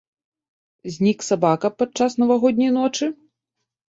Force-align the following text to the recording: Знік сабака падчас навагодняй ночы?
Знік 0.95 1.19
сабака 1.27 1.69
падчас 1.81 2.15
навагодняй 2.21 2.71
ночы? 2.79 3.11